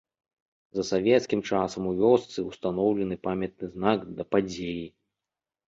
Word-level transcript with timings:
За 0.77 0.83
савецкім 0.91 1.43
часам 1.49 1.81
у 1.91 1.93
вёсцы 1.99 2.39
ўстаноўлены 2.49 3.15
памятны 3.29 3.65
знак 3.77 4.11
да 4.17 4.23
падзеі. 4.35 4.85